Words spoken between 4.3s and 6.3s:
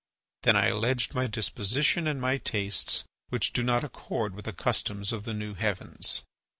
with the customs of the new heavens.